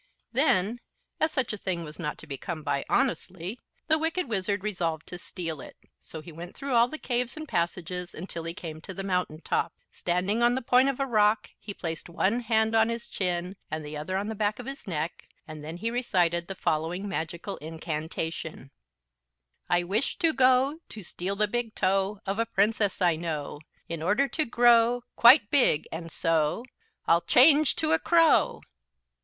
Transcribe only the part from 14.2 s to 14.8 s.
the back of